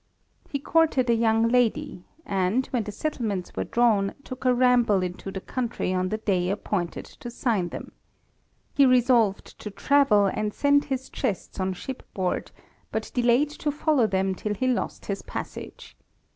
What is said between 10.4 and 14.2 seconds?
sent his chests on ship board but delayed to follow